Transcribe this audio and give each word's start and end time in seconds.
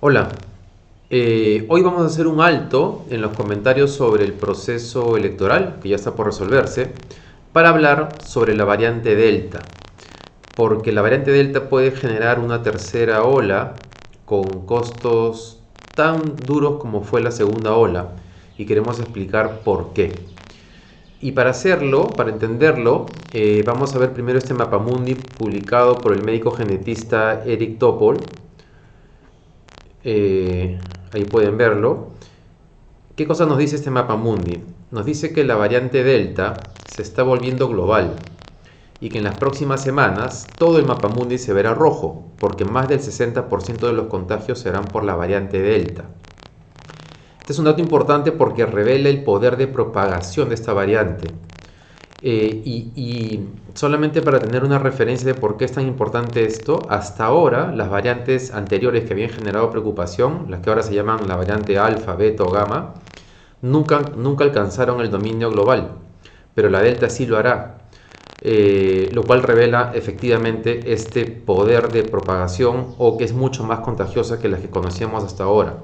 Hola, 0.00 0.28
eh, 1.08 1.64
hoy 1.70 1.80
vamos 1.80 2.02
a 2.02 2.06
hacer 2.06 2.26
un 2.26 2.42
alto 2.42 3.06
en 3.08 3.22
los 3.22 3.34
comentarios 3.34 3.92
sobre 3.92 4.24
el 4.24 4.34
proceso 4.34 5.16
electoral 5.16 5.78
que 5.80 5.88
ya 5.88 5.96
está 5.96 6.14
por 6.14 6.26
resolverse 6.26 6.92
para 7.54 7.70
hablar 7.70 8.10
sobre 8.22 8.54
la 8.54 8.66
variante 8.66 9.16
Delta, 9.16 9.62
porque 10.54 10.92
la 10.92 11.00
variante 11.00 11.30
Delta 11.30 11.70
puede 11.70 11.92
generar 11.92 12.38
una 12.38 12.62
tercera 12.62 13.22
ola 13.22 13.76
con 14.26 14.44
costos 14.66 15.58
tan 15.94 16.36
duros 16.36 16.76
como 16.78 17.02
fue 17.02 17.22
la 17.22 17.30
segunda 17.30 17.72
ola 17.72 18.10
y 18.58 18.66
queremos 18.66 19.00
explicar 19.00 19.60
por 19.64 19.94
qué. 19.94 20.35
Y 21.20 21.32
para 21.32 21.50
hacerlo, 21.50 22.08
para 22.08 22.30
entenderlo, 22.30 23.06
eh, 23.32 23.62
vamos 23.66 23.94
a 23.94 23.98
ver 23.98 24.12
primero 24.12 24.38
este 24.38 24.54
mapamundi 24.54 25.14
publicado 25.14 25.96
por 25.96 26.12
el 26.12 26.22
médico 26.22 26.50
genetista 26.50 27.42
Eric 27.44 27.78
Topol 27.78 28.18
eh, 30.08 30.78
ahí 31.12 31.24
pueden 31.24 31.58
verlo. 31.58 32.10
¿Qué 33.16 33.26
cosa 33.26 33.44
nos 33.44 33.58
dice 33.58 33.74
este 33.74 33.90
mapa 33.90 34.14
mundi? 34.14 34.62
Nos 34.92 35.04
dice 35.04 35.32
que 35.32 35.42
la 35.42 35.56
variante 35.56 36.04
Delta 36.04 36.54
se 36.94 37.02
está 37.02 37.24
volviendo 37.24 37.66
global 37.68 38.14
y 39.00 39.08
que 39.08 39.18
en 39.18 39.24
las 39.24 39.36
próximas 39.36 39.82
semanas 39.82 40.46
todo 40.58 40.78
el 40.78 40.86
mapa 40.86 41.08
mundi 41.08 41.38
se 41.38 41.52
verá 41.52 41.74
rojo, 41.74 42.22
porque 42.38 42.64
más 42.64 42.86
del 42.86 43.00
60% 43.00 43.78
de 43.80 43.92
los 43.92 44.06
contagios 44.06 44.60
serán 44.60 44.84
por 44.84 45.02
la 45.02 45.16
variante 45.16 45.60
Delta. 45.60 46.04
Este 47.46 47.52
es 47.52 47.58
un 47.60 47.66
dato 47.66 47.80
importante 47.80 48.32
porque 48.32 48.66
revela 48.66 49.08
el 49.08 49.22
poder 49.22 49.56
de 49.56 49.68
propagación 49.68 50.48
de 50.48 50.56
esta 50.56 50.72
variante. 50.72 51.28
Eh, 52.20 52.60
y, 52.64 53.40
solamente 53.72 54.20
para 54.20 54.40
tener 54.40 54.64
una 54.64 54.80
referencia 54.80 55.32
de 55.32 55.38
por 55.38 55.56
qué 55.56 55.64
es 55.66 55.70
tan 55.70 55.86
importante 55.86 56.44
esto, 56.44 56.80
hasta 56.88 57.24
ahora 57.24 57.70
las 57.72 57.88
variantes 57.88 58.52
anteriores 58.52 59.04
que 59.04 59.12
habían 59.12 59.30
generado 59.30 59.70
preocupación, 59.70 60.46
las 60.48 60.58
que 60.58 60.70
ahora 60.70 60.82
se 60.82 60.92
llaman 60.92 61.28
la 61.28 61.36
variante 61.36 61.78
alfa, 61.78 62.16
beta 62.16 62.42
o 62.42 62.50
gamma, 62.50 62.94
nunca, 63.62 64.00
nunca 64.16 64.42
alcanzaron 64.42 65.00
el 65.00 65.12
dominio 65.12 65.48
global, 65.52 65.92
pero 66.52 66.68
la 66.68 66.80
delta 66.82 67.08
sí 67.08 67.26
lo 67.26 67.38
hará, 67.38 67.78
eh, 68.40 69.08
lo 69.12 69.22
cual 69.22 69.44
revela 69.44 69.92
efectivamente 69.94 70.92
este 70.92 71.26
poder 71.26 71.92
de 71.92 72.02
propagación 72.02 72.96
o 72.98 73.16
que 73.16 73.22
es 73.22 73.32
mucho 73.32 73.62
más 73.62 73.78
contagiosa 73.78 74.40
que 74.40 74.48
las 74.48 74.58
que 74.58 74.68
conocíamos 74.68 75.22
hasta 75.22 75.44
ahora. 75.44 75.76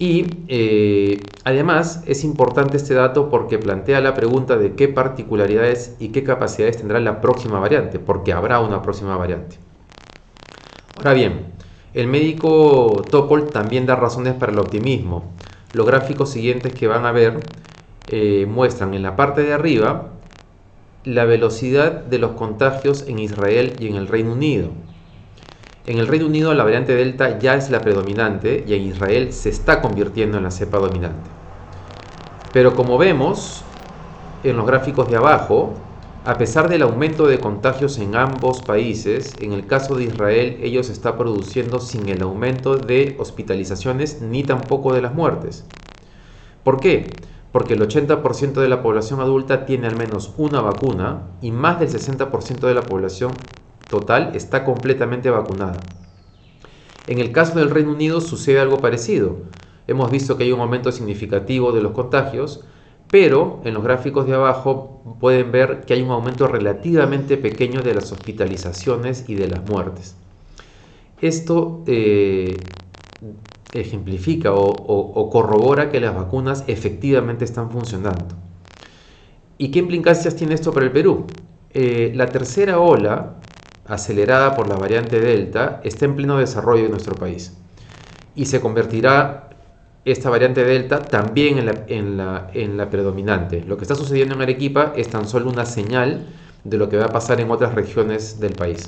Y 0.00 0.24
eh, 0.48 1.20
además 1.44 2.02
es 2.06 2.24
importante 2.24 2.78
este 2.78 2.94
dato 2.94 3.28
porque 3.28 3.58
plantea 3.58 4.00
la 4.00 4.14
pregunta 4.14 4.56
de 4.56 4.74
qué 4.74 4.88
particularidades 4.88 5.94
y 6.00 6.08
qué 6.08 6.24
capacidades 6.24 6.78
tendrá 6.78 7.00
la 7.00 7.20
próxima 7.20 7.60
variante, 7.60 7.98
porque 7.98 8.32
habrá 8.32 8.60
una 8.60 8.80
próxima 8.80 9.18
variante. 9.18 9.58
Ahora 10.96 11.12
bien, 11.12 11.48
el 11.92 12.06
médico 12.06 13.04
Topol 13.10 13.50
también 13.50 13.84
da 13.84 13.94
razones 13.94 14.32
para 14.32 14.52
el 14.52 14.58
optimismo. 14.58 15.34
Los 15.74 15.86
gráficos 15.86 16.30
siguientes 16.30 16.72
que 16.72 16.86
van 16.86 17.04
a 17.04 17.12
ver 17.12 17.40
eh, 18.08 18.46
muestran 18.48 18.94
en 18.94 19.02
la 19.02 19.16
parte 19.16 19.42
de 19.42 19.52
arriba 19.52 20.12
la 21.04 21.26
velocidad 21.26 21.92
de 21.92 22.18
los 22.18 22.30
contagios 22.32 23.04
en 23.06 23.18
Israel 23.18 23.74
y 23.78 23.88
en 23.88 23.96
el 23.96 24.08
Reino 24.08 24.32
Unido. 24.32 24.70
En 25.86 25.98
el 25.98 26.06
Reino 26.06 26.26
Unido 26.26 26.52
la 26.52 26.64
variante 26.64 26.94
Delta 26.94 27.38
ya 27.38 27.54
es 27.54 27.70
la 27.70 27.80
predominante 27.80 28.64
y 28.66 28.74
en 28.74 28.82
Israel 28.82 29.32
se 29.32 29.48
está 29.48 29.80
convirtiendo 29.80 30.36
en 30.36 30.44
la 30.44 30.50
cepa 30.50 30.78
dominante. 30.78 31.30
Pero 32.52 32.74
como 32.74 32.98
vemos 32.98 33.64
en 34.42 34.56
los 34.56 34.66
gráficos 34.66 35.08
de 35.08 35.16
abajo, 35.16 35.74
a 36.24 36.36
pesar 36.36 36.68
del 36.68 36.82
aumento 36.82 37.26
de 37.26 37.38
contagios 37.38 37.98
en 37.98 38.14
ambos 38.14 38.60
países, 38.60 39.34
en 39.40 39.52
el 39.52 39.66
caso 39.66 39.94
de 39.94 40.04
Israel 40.04 40.58
ello 40.62 40.82
se 40.82 40.92
está 40.92 41.16
produciendo 41.16 41.78
sin 41.80 42.10
el 42.10 42.20
aumento 42.20 42.76
de 42.76 43.16
hospitalizaciones 43.18 44.20
ni 44.20 44.42
tampoco 44.42 44.92
de 44.92 45.00
las 45.00 45.14
muertes. 45.14 45.64
¿Por 46.62 46.78
qué? 46.78 47.06
Porque 47.52 47.72
el 47.72 47.80
80% 47.80 48.60
de 48.60 48.68
la 48.68 48.82
población 48.82 49.20
adulta 49.20 49.64
tiene 49.64 49.86
al 49.86 49.96
menos 49.96 50.34
una 50.36 50.60
vacuna 50.60 51.22
y 51.40 51.52
más 51.52 51.80
del 51.80 51.88
60% 51.88 52.60
de 52.60 52.74
la 52.74 52.82
población 52.82 53.32
total 53.90 54.30
está 54.34 54.64
completamente 54.64 55.28
vacunada. 55.28 55.80
En 57.06 57.18
el 57.18 57.32
caso 57.32 57.58
del 57.58 57.70
Reino 57.70 57.90
Unido 57.90 58.20
sucede 58.20 58.60
algo 58.60 58.78
parecido. 58.78 59.38
Hemos 59.86 60.10
visto 60.10 60.36
que 60.36 60.44
hay 60.44 60.52
un 60.52 60.60
aumento 60.60 60.92
significativo 60.92 61.72
de 61.72 61.82
los 61.82 61.92
contagios, 61.92 62.64
pero 63.10 63.60
en 63.64 63.74
los 63.74 63.82
gráficos 63.82 64.26
de 64.26 64.34
abajo 64.34 65.02
pueden 65.18 65.50
ver 65.50 65.80
que 65.80 65.94
hay 65.94 66.02
un 66.02 66.10
aumento 66.10 66.46
relativamente 66.46 67.36
pequeño 67.36 67.82
de 67.82 67.94
las 67.94 68.12
hospitalizaciones 68.12 69.28
y 69.28 69.34
de 69.34 69.48
las 69.48 69.68
muertes. 69.68 70.14
Esto 71.20 71.82
eh, 71.88 72.56
ejemplifica 73.72 74.52
o, 74.54 75.30
corrobora 75.30 75.90
que 75.90 76.00
las 76.00 76.14
vacunas 76.14 76.64
efectivamente 76.68 77.44
están 77.44 77.70
funcionando. 77.70 78.36
¿Y 79.58 79.70
qué 79.70 79.80
implicancias 79.80 80.36
tiene 80.36 80.54
esto 80.54 80.72
para 80.72 80.86
el 80.86 80.92
Perú? 80.92 81.26
Eh, 81.72 82.12
la 82.14 82.26
tercera 82.26 82.78
ola 82.78 83.40
acelerada 83.90 84.54
por 84.54 84.68
la 84.68 84.76
variante 84.76 85.20
Delta, 85.20 85.80
está 85.84 86.04
en 86.04 86.16
pleno 86.16 86.38
desarrollo 86.38 86.84
en 86.84 86.92
nuestro 86.92 87.16
país. 87.16 87.56
Y 88.34 88.46
se 88.46 88.60
convertirá 88.60 89.50
esta 90.04 90.30
variante 90.30 90.64
Delta 90.64 91.00
también 91.00 91.58
en 91.88 92.16
la, 92.16 92.90
predominante. 92.90 93.62
Lo 93.66 93.76
que 93.76 93.84
está 93.84 93.94
sucediendo 93.94 94.34
en 94.34 94.42
Arequipa 94.42 94.92
es 94.96 95.08
tan 95.08 95.26
solo 95.26 95.50
una 95.50 95.66
señal 95.66 96.26
de 96.64 96.78
lo 96.78 96.88
que 96.88 96.96
va 96.96 97.06
a 97.06 97.12
pasar 97.12 97.40
en 97.40 97.50
otras 97.50 97.74
regiones 97.74 98.40
del 98.40 98.52
país. 98.52 98.86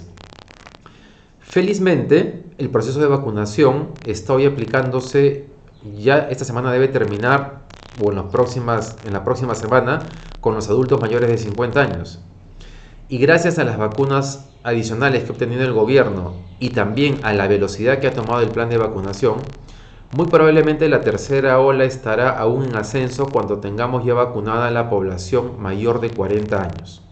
Felizmente, 1.41 2.45
el 2.57 2.71
proceso 2.71 3.01
de 3.01 3.07
vacunación 3.07 3.91
está 4.07 4.33
hoy 4.35 4.47
aplicándose, 4.47 5.47
ya 5.99 6.29
esta 6.31 6.45
semana 6.45 6.73
debe 6.73 6.89
terminar, 6.89 7.63
o 8.01 8.11
en, 8.11 8.31
próximas, 8.31 8.97
en 9.05 9.13
la 9.13 9.25
próxima 9.25 9.55
semana, 9.55 9.99
con 10.41 10.55
los 10.55 10.69
adultos 10.69 11.01
mayores 11.01 11.29
de 11.29 11.39
50 11.39 11.81
años. 11.81 12.21
Y 13.13 13.19
gracias 13.19 13.59
a 13.59 13.65
las 13.65 13.77
vacunas 13.77 14.49
adicionales 14.63 15.25
que 15.25 15.29
ha 15.29 15.33
obtenido 15.33 15.63
el 15.65 15.75
gobierno 15.75 16.33
y 16.59 16.71
también 16.71 17.17
a 17.25 17.35
la 17.35 17.47
velocidad 17.47 17.99
que 17.99 18.07
ha 18.07 18.15
tomado 18.15 18.41
el 18.41 18.49
plan 18.49 18.71
de 18.71 18.79
vacunación, 18.79 19.35
muy 20.17 20.29
probablemente 20.29 20.89
la 20.89 21.03
tercera 21.03 21.61
ola 21.61 21.85
estará 21.85 22.31
aún 22.31 22.65
en 22.65 22.75
ascenso 22.75 23.27
cuando 23.27 23.59
tengamos 23.59 24.07
ya 24.07 24.15
vacunada 24.15 24.71
la 24.71 24.89
población 24.89 25.61
mayor 25.61 26.01
de 26.01 26.09
40 26.09 26.63
años. 26.63 27.03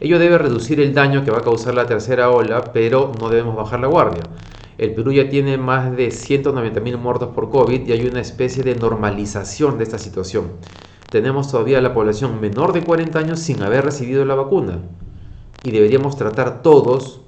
Ello 0.00 0.18
debe 0.18 0.36
reducir 0.36 0.80
el 0.80 0.92
daño 0.92 1.24
que 1.24 1.30
va 1.30 1.38
a 1.38 1.44
causar 1.44 1.74
la 1.74 1.86
tercera 1.86 2.28
ola, 2.28 2.62
pero 2.74 3.12
no 3.18 3.30
debemos 3.30 3.56
bajar 3.56 3.80
la 3.80 3.86
guardia. 3.86 4.24
El 4.76 4.92
Perú 4.92 5.12
ya 5.12 5.30
tiene 5.30 5.56
más 5.56 5.96
de 5.96 6.08
190.000 6.08 6.98
muertos 6.98 7.30
por 7.34 7.48
COVID 7.48 7.88
y 7.88 7.92
hay 7.92 8.06
una 8.06 8.20
especie 8.20 8.62
de 8.62 8.74
normalización 8.74 9.78
de 9.78 9.84
esta 9.84 9.96
situación. 9.96 10.52
Tenemos 11.10 11.50
todavía 11.50 11.80
la 11.80 11.92
población 11.92 12.40
menor 12.40 12.72
de 12.72 12.84
40 12.84 13.18
años 13.18 13.40
sin 13.40 13.62
haber 13.62 13.84
recibido 13.84 14.24
la 14.24 14.36
vacuna. 14.36 14.78
Y 15.62 15.72
deberíamos 15.72 16.16
tratar 16.16 16.62
todos 16.62 17.20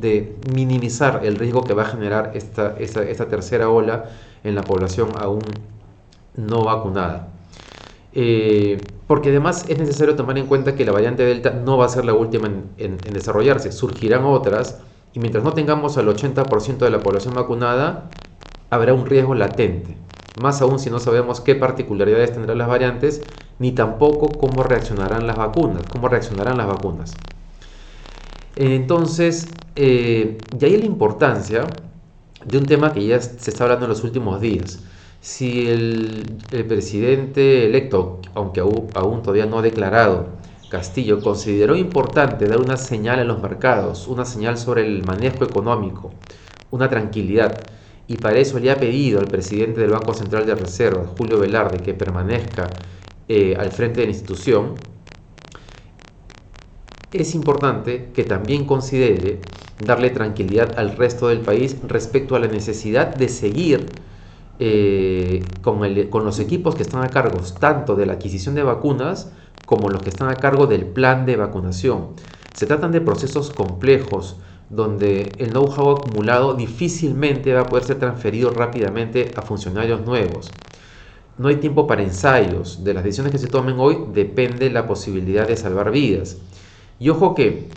de 0.00 0.36
minimizar 0.54 1.20
el 1.24 1.36
riesgo 1.36 1.62
que 1.62 1.74
va 1.74 1.82
a 1.82 1.86
generar 1.86 2.32
esta, 2.34 2.74
tercera 3.28 3.68
ola 3.68 4.06
en 4.42 4.54
la 4.54 4.62
población 4.62 5.10
aún 5.18 5.42
no 6.36 6.64
vacunada. 6.64 7.28
Eh, 8.12 8.80
porque 9.06 9.30
además 9.30 9.66
es 9.68 9.78
necesario 9.78 10.16
tomar 10.16 10.38
en 10.38 10.46
cuenta 10.46 10.74
que 10.74 10.84
la 10.84 10.92
variante 10.92 11.24
Delta 11.24 11.50
no 11.50 11.76
va 11.76 11.86
a 11.86 11.88
ser 11.88 12.04
la 12.04 12.14
última 12.14 12.48
en, 12.78 12.96
desarrollarse, 13.12 13.72
surgirán 13.72 14.24
otras 14.24 14.80
y 15.12 15.18
mientras 15.18 15.44
no 15.44 15.52
tengamos 15.52 15.98
al 15.98 16.06
80% 16.06 16.78
de 16.78 16.90
la 16.90 17.00
población 17.00 17.34
vacunada, 17.34 18.08
habrá 18.70 18.94
un 18.94 19.06
riesgo 19.06 19.34
latente, 19.34 19.96
más 20.40 20.60
aún 20.60 20.78
si 20.78 20.90
no 20.90 20.98
sabemos 20.98 21.40
qué 21.40 21.54
particularidades 21.54 22.32
tendrán 22.32 22.58
las 22.58 22.68
variantes 22.68 23.22
ni 23.58 23.72
tampoco 23.72 24.28
cómo 24.28 24.62
reaccionarán 24.62 25.26
las 25.26 25.36
vacunas, 25.36 25.82
cómo 25.90 26.08
reaccionarán 26.08 26.56
las 26.56 26.66
vacunas. 26.66 27.14
Entonces, 28.56 29.48
eh, 29.76 30.38
de 30.56 30.66
ahí 30.66 30.76
la 30.76 30.86
importancia 30.86 31.66
de 32.44 32.58
un 32.58 32.66
tema 32.66 32.92
que 32.92 33.04
ya 33.06 33.20
se 33.20 33.50
está 33.50 33.64
hablando 33.64 33.86
en 33.86 33.90
los 33.90 34.04
últimos 34.04 34.40
días. 34.40 34.80
Si 35.20 35.68
el, 35.68 36.24
presidente 36.68 37.64
electo, 37.64 38.20
aunque 38.34 38.60
aún, 38.60 38.88
aún, 38.94 39.22
todavía 39.22 39.46
no 39.46 39.58
ha 39.58 39.62
declarado, 39.62 40.26
Castillo, 40.68 41.22
consideró 41.22 41.76
importante 41.76 42.46
dar 42.46 42.60
una 42.60 42.76
señal 42.76 43.20
en 43.20 43.28
los 43.28 43.40
mercados, 43.40 44.06
una 44.08 44.24
señal 44.24 44.58
sobre 44.58 44.84
el 44.84 45.04
manejo 45.04 45.44
económico, 45.44 46.10
una 46.70 46.88
tranquilidad, 46.90 47.58
y 48.06 48.16
para 48.16 48.38
eso 48.38 48.58
le 48.58 48.70
ha 48.70 48.76
pedido 48.76 49.20
al 49.20 49.26
presidente 49.26 49.80
del 49.80 49.90
Banco 49.90 50.14
Central 50.14 50.46
de 50.46 50.54
Reserva, 50.54 51.06
Julio 51.16 51.38
Velarde, 51.38 51.78
que 51.78 51.94
permanezca 51.94 52.68
eh, 53.28 53.56
al 53.58 53.70
frente 53.70 54.00
de 54.00 54.06
la 54.06 54.12
institución, 54.12 54.74
es 57.12 57.34
importante 57.34 58.10
que 58.12 58.24
también 58.24 58.66
considere 58.66 59.40
darle 59.78 60.10
tranquilidad 60.10 60.78
al 60.78 60.96
resto 60.96 61.28
del 61.28 61.40
país 61.40 61.76
respecto 61.86 62.34
a 62.34 62.40
la 62.40 62.48
necesidad 62.48 63.14
de 63.14 63.28
seguir 63.28 63.86
eh, 64.58 65.42
con, 65.62 65.80
con, 66.10 66.24
los 66.24 66.38
equipos 66.40 66.74
que 66.74 66.82
están 66.82 67.02
a 67.02 67.08
cargo 67.08 67.40
tanto 67.58 67.94
de 67.96 68.06
la 68.06 68.14
adquisición 68.14 68.54
de 68.54 68.62
vacunas 68.62 69.32
como 69.64 69.88
los 69.88 70.02
que 70.02 70.10
están 70.10 70.28
a 70.28 70.34
cargo 70.34 70.66
del 70.66 70.86
plan 70.86 71.24
de 71.24 71.36
vacunación. 71.36 72.10
Se 72.52 72.66
tratan 72.66 72.92
de 72.92 73.00
procesos 73.00 73.50
complejos 73.50 74.36
donde 74.70 75.32
el 75.38 75.50
know-how 75.50 75.92
acumulado 75.92 76.54
difícilmente 76.54 77.52
va 77.52 77.62
a 77.62 77.66
poder 77.66 77.84
ser 77.84 77.98
transferido 77.98 78.50
rápidamente 78.50 79.30
a 79.36 79.42
funcionarios 79.42 80.04
nuevos. 80.04 80.50
No 81.36 81.48
hay 81.48 81.56
tiempo 81.56 81.86
para 81.86 82.02
ensayos. 82.02 82.84
De 82.84 82.94
las 82.94 83.02
decisiones 83.02 83.32
que 83.32 83.38
se 83.38 83.48
tomen 83.48 83.78
hoy 83.78 83.98
depende 84.12 84.70
la 84.70 84.86
posibilidad 84.86 85.46
de 85.48 85.56
salvar 85.56 85.90
vidas. 85.90 86.36
Y 87.00 87.08
ojo 87.08 87.34
que, 87.34 87.68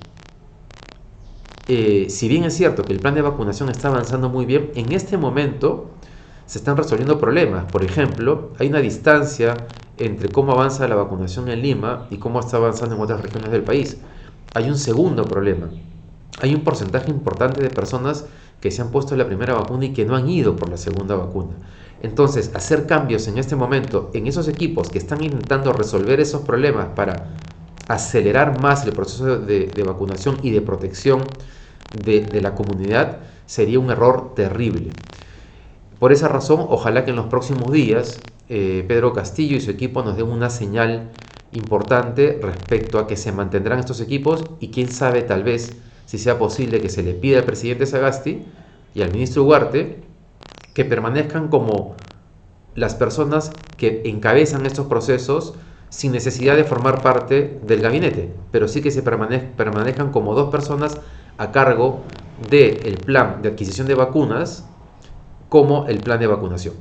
eh, 1.68 2.08
si 2.10 2.28
bien 2.28 2.44
es 2.44 2.54
cierto 2.56 2.84
que 2.84 2.94
el 2.94 3.00
plan 3.00 3.16
de 3.16 3.22
vacunación 3.22 3.70
está 3.70 3.88
avanzando 3.88 4.30
muy 4.30 4.46
bien, 4.46 4.72
en 4.76 4.92
este 4.92 5.18
momento 5.18 5.90
se 6.46 6.60
están 6.60 6.78
resolviendo 6.78 7.20
problemas. 7.20 7.66
Por 7.72 7.84
ejemplo, 7.84 8.52
hay 8.60 8.68
una 8.70 8.80
distancia 8.80 9.56
entre 9.98 10.30
cómo 10.30 10.52
avanza 10.54 10.88
la 10.88 10.96
vacunación 10.96 11.50
en 11.50 11.62
Lima 11.62 12.08
y 12.12 12.18
cómo 12.18 12.40
está 12.40 12.58
avanzando 12.58 12.96
en 12.96 13.02
otras 13.02 13.22
regiones 13.22 13.52
del 13.52 13.64
país. 13.64 13.98
Hay 14.54 14.70
un 14.70 14.78
segundo 14.78 15.26
problema. 15.26 15.70
Hay 16.42 16.54
un 16.54 16.64
porcentaje 16.64 17.10
importante 17.10 17.62
de 17.62 17.70
personas 17.70 18.26
que 18.62 18.72
se 18.72 18.82
han 18.82 18.92
puesto 18.92 19.16
la 19.16 19.26
primera 19.26 19.54
vacuna 19.54 19.86
y 19.86 19.94
que 19.94 20.06
no 20.06 20.16
han 20.16 20.30
ido 20.30 20.56
por 20.56 20.70
la 20.70 20.78
segunda 20.78 21.16
vacuna. 21.16 21.52
Entonces, 22.02 22.52
hacer 22.54 22.86
cambios 22.86 23.28
en 23.28 23.38
este 23.38 23.56
momento 23.56 24.12
en 24.14 24.28
esos 24.28 24.48
equipos 24.48 24.90
que 24.90 25.00
están 25.00 25.24
intentando 25.24 25.74
resolver 25.74 26.20
esos 26.20 26.42
problemas 26.42 26.88
para 26.96 27.30
acelerar 27.88 28.62
más 28.62 28.86
el 28.86 28.94
proceso 28.94 29.40
de, 29.40 29.84
vacunación 29.86 30.38
y 30.44 30.52
de 30.52 30.62
protección 30.62 31.24
de, 32.04 32.42
la 32.42 32.54
comunidad 32.54 33.20
sería 33.46 33.80
un 33.80 33.90
error 33.90 34.34
terrible. 34.36 34.92
Por 36.00 36.12
esa 36.12 36.28
razón, 36.28 36.66
ojalá 36.70 37.06
que 37.06 37.12
en 37.12 37.16
los 37.16 37.28
próximos 37.28 37.72
días 37.72 38.20
eh, 38.50 38.86
Pedro 38.88 39.14
Castillo 39.14 39.58
y 39.58 39.62
su 39.62 39.72
equipo 39.72 40.04
nos 40.04 40.18
den 40.18 40.28
una 40.28 40.50
señal 40.52 41.10
importante 41.54 42.40
respecto 42.42 43.00
a 43.00 43.08
que 43.08 43.16
se 43.16 43.32
mantendrán 43.32 43.80
estos 43.80 44.02
equipos 44.02 44.44
y 44.60 44.68
quién 44.70 44.92
sabe 44.92 45.24
tal 45.24 45.44
vez 45.44 45.78
si 46.08 46.18
sea 46.18 46.40
posible 46.40 46.80
que 46.80 46.90
se 46.90 47.04
le 47.04 47.14
pida 47.14 47.40
al 47.40 47.44
presidente 47.44 47.86
Sagasti 47.86 48.46
y 48.96 49.02
al 49.02 49.12
ministro 49.12 49.44
Ugarte 49.44 50.00
que 50.74 50.86
permanezcan 50.86 51.50
como 51.50 51.96
las 52.76 52.96
personas 52.96 53.52
que 53.76 54.04
encabezan 54.06 54.66
estos 54.66 54.88
procesos 54.88 55.54
sin 55.90 56.14
necesidad 56.14 56.56
de 56.56 56.64
formar 56.64 57.02
parte 57.02 57.60
del 57.64 57.82
gabinete, 57.82 58.34
pero 58.52 58.68
sí 58.68 58.82
que 58.82 58.90
se 58.90 59.04
permanezcan 59.04 60.12
como 60.12 60.34
dos 60.34 60.50
personas 60.50 60.98
a 61.38 61.52
cargo 61.52 62.04
del 62.50 62.98
plan 63.06 63.42
de 63.42 63.50
adquisición 63.50 63.88
de 63.88 63.96
vacunas 63.96 64.66
como 65.50 65.88
el 65.88 66.00
plan 66.00 66.20
de 66.20 66.28
vacunación. 66.28 66.76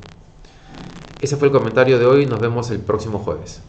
Ese 1.21 1.37
fue 1.37 1.49
el 1.49 1.53
comentario 1.53 1.99
de 1.99 2.07
hoy, 2.07 2.27
nos 2.27 2.39
vemos 2.39 2.71
el 2.71 2.79
próximo 2.79 3.19
jueves. 3.19 3.61